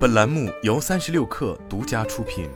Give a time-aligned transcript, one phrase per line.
[0.00, 2.48] 本栏目由三十六氪独家出品。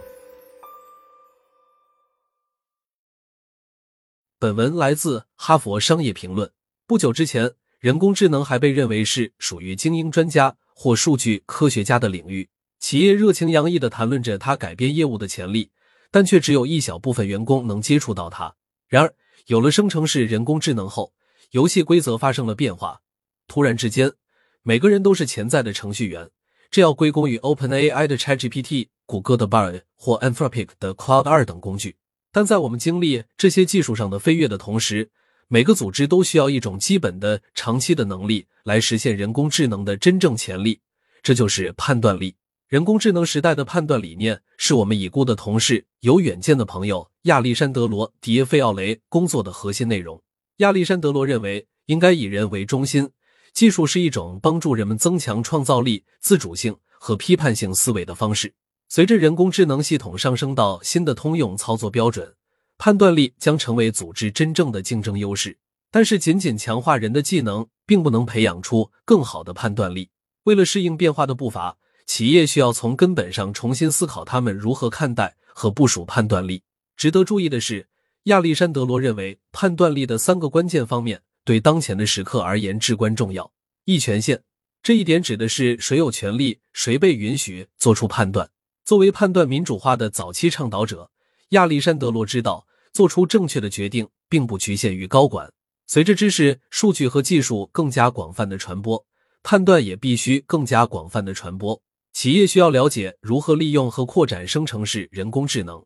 [4.39, 6.49] 本文来自《哈佛商业评论》。
[6.87, 12.49] 不久之前，人工智能还被认为是属于精英专家或数据科学家的领域，
[12.79, 15.71] 企业热情洋溢的谈论着它改变业务的潜力，
[16.11, 18.57] 但却只有一小部分员工能接触到它。
[18.89, 19.15] 然而，
[19.49, 21.13] 有了生成式人工智能后，
[21.51, 23.03] 游戏规则发生了变化。
[23.47, 24.15] 突然之间，
[24.63, 26.31] 每个人都是潜在的程序员。
[26.75, 31.95] 这要归功于 OpenAI 的 ChatGPT、谷歌的 Bard 或 Anthropic 的 Cloud 二等工具。
[32.33, 35.13] 但在我们经历这些技术上的飞跃的同时，
[35.47, 40.81] 每个组织都需要一种基本的、长期的能力来实现人工智能的真正潜力，
[41.23, 42.35] 这就是判断力。
[42.67, 50.21] 人工智能时代的判断理念是我们已故的同事、有远见的朋友亚历山德罗·迪耶费奥雷工作的核心内容。
[50.57, 53.11] 亚历山德罗认为，应该以人为中心。
[53.55, 58.53] 技术是一种帮助人们增强创造力、自主性和批判性思维的方式。
[58.89, 62.35] 随着人工智能系统上升到新的通用操作标准，
[62.79, 65.57] 判断力将成为组织真正的竞争优势。
[65.93, 70.11] 但是，仅仅强化人的技能，并不能培养出更好的判断力。
[70.43, 76.65] 为了适应变化的步伐，企业需要从根本上重新思考他们如何看待和部署判断力。
[76.97, 77.87] 值得注意的是，
[78.25, 81.23] 亚历山德罗认为，判断力的三个关键方面。
[81.45, 83.53] 对当前的时刻而言至关重要。
[83.85, 84.43] 一权限
[84.83, 88.51] 这一点指的是谁有权利，谁被允许做出判断。
[88.85, 91.11] 作为判断民主化的早期倡导者，
[91.51, 95.53] 亚历山德罗知道，做出正确的决定并不局限于高管。
[95.87, 99.07] 随着知识、数据和技术更加广泛的传播，
[99.43, 101.83] 判断也必须更加广泛的传播。
[102.13, 105.85] 企业需要了解如何利用和扩展生成式人工智能，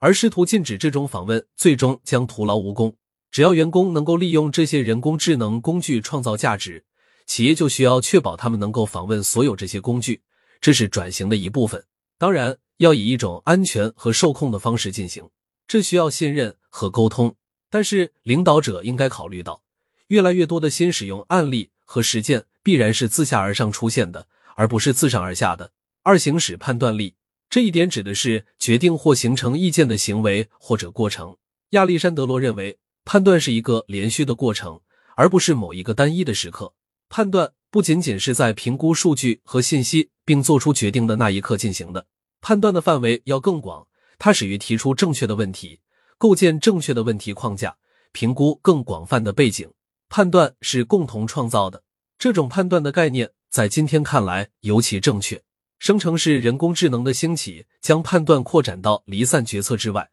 [0.00, 2.96] 而试图禁止这种访问，最终将徒劳无功。
[3.30, 6.84] 只要员工能够利用这些人工智能工具创造价值，
[7.26, 10.20] 企业就需要确保他们能够访问所有这些工具，
[10.60, 11.84] 这是转型的一部分。
[12.18, 15.28] 当然，要以一种安全和受控的方式进行，
[15.68, 17.36] 这需要信任和沟通。
[17.70, 19.62] 但是，领导者应该考虑到，
[20.08, 24.26] 越来越多的新使用案例和实践必然是自下而上出现的，
[24.56, 25.70] 而不是自上而下的。
[26.02, 27.14] 二、行使判断力，
[27.48, 31.36] 这一点指的是决定或形成意见的行为或者过程。
[31.70, 32.76] 亚历山德罗认为。
[33.12, 34.80] 判断是一个连续的过程，
[35.16, 36.72] 而不是某一个单一的时刻。
[37.08, 42.06] 判断不仅仅是在评估数据和信息并做出决定的那一刻进行的，
[42.40, 43.84] 判断的范围要更广，
[44.16, 45.80] 它始于提出正确的问题，
[46.18, 47.76] 构建正确的问题框架，
[48.12, 49.68] 评估更广泛的背景。
[50.08, 51.82] 判断是共同创造的，
[52.16, 55.42] 这种判断的概念在今天看来尤其正确。
[55.80, 60.10] 生成式人工智能的兴起将判断扩展到离散决策之外，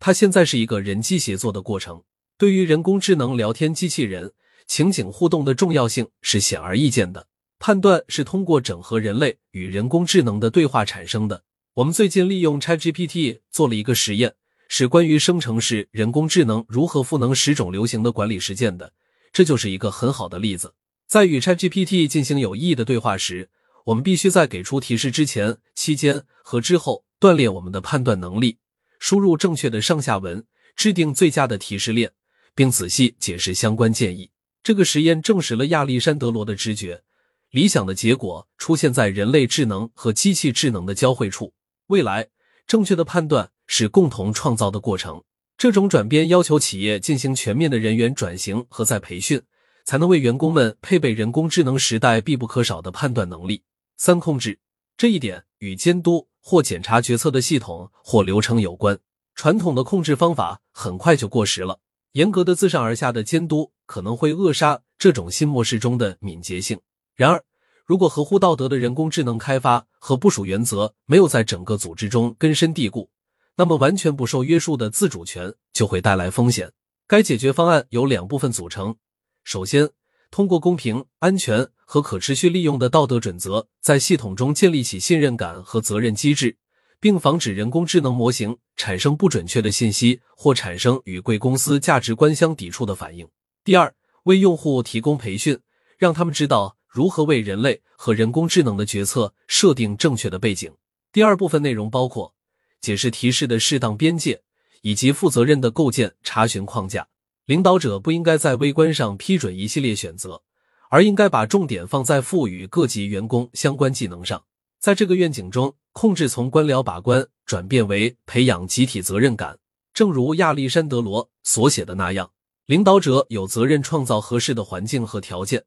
[0.00, 2.04] 它现在是一个人机协作的过程。
[2.38, 4.32] 对于人工智能聊天机器人
[4.68, 7.26] 情景互动的重要性是显而易见的。
[7.58, 11.42] 判断是通过整合人类与人工智能的对话产生的。
[11.74, 14.34] 我们最近利用 ChatGPT 做了一个实验，
[14.68, 18.92] 是关于生成式人工智能如何赋能十种流行的管理实践的。
[19.32, 20.74] 这就是一个很好的例子。
[21.08, 23.50] 在与 ChatGPT 进行有意义的对话时，
[23.86, 28.58] 我们必须在给出提示之前、期间和之后锻炼我们的判断能力，
[29.00, 30.44] 输入正确的上下文，
[30.76, 32.12] 制定最佳的提示链。
[32.58, 34.28] 并仔细解释相关建议。
[34.64, 37.04] 这个实验证实了亚历山德罗的直觉：
[37.52, 41.52] 理想的结果出现在人类智能和机器智能的交汇处。
[41.86, 42.26] 未来，
[42.66, 45.22] 正确的判断是共同创造的过程。
[45.56, 49.40] 这种转变要求企业进行全面的人员转型和再培训，
[49.84, 53.62] 才能为员工们配备人工智能时代必不可少的判断能力。
[53.96, 54.58] 三、控制
[54.96, 58.98] 这一点与监督或检查决策的系统或流程有关。
[59.36, 61.78] 传统的控制方法很快就过时了。
[62.18, 66.80] 严格的自上而下的监督可能会扼杀这种新模式中的敏捷性。
[67.14, 67.44] 然而，
[67.86, 73.08] 如果合乎道德的人工智能开发和部署原则没有在整个组织中根深蒂固，
[73.54, 76.72] 那么完全不受约束的自主权就会带来风险。
[77.06, 78.96] 该解决方案由两部分组成：
[79.44, 79.88] 首先，
[80.32, 86.56] 通过公平、安全和可持续利用的道德准则，在系统中建立起信任感和责任机制。
[87.00, 93.28] 并防止人工智能模型产生不准确的信息或产生与贵公司价值观相抵触的反应。
[93.64, 95.58] 第二，为用户提供培训，
[95.96, 100.72] 让他们知道如何为人类和人工智能的决策设定正确的背景。
[101.12, 102.34] 第二部分内容包括
[102.80, 104.42] 解释提示的适当边界，
[104.82, 107.08] 以及负责任的构建查询框架。
[107.46, 110.42] 领导者不应该在微观上批准一系列选择，
[110.90, 114.44] 而应该把重点放在赋予各级员工相关技能上。
[114.78, 115.74] 在这个愿景中。
[115.92, 119.58] 控制从官僚把关转变为培养集体责任感，
[119.92, 122.30] 正如亚历山德罗所写的那样，
[122.66, 125.64] 领导者有责任创造合适的环境和条件，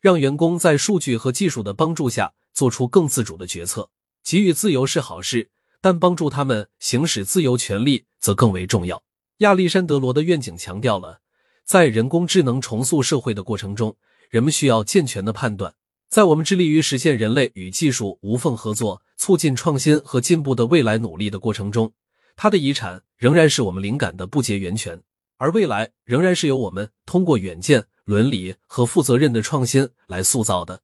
[0.00, 3.90] 让员工在数据和技术的帮助下做出更自主的决策。
[4.22, 5.50] 给予自由是好事，
[5.82, 9.02] 但帮助他们行使自由权利则更为重要。
[9.38, 11.20] 亚历山德罗的愿景强调了，
[11.66, 13.94] 在人工智能重塑社会的过程中，
[14.30, 15.74] 人们需要健全的判断。
[16.08, 21.92] 在我们致力于实现人类与技术无缝合作、促进创新和进步的未来努力的过程中，
[22.36, 25.02] 它的遗产仍然是我们灵感的不竭源泉，
[25.38, 30.80] 而未来仍然是由我们通过远见、伦理和负责任的创新来塑造的。